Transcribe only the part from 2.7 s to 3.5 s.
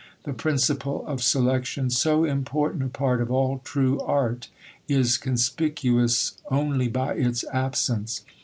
a part of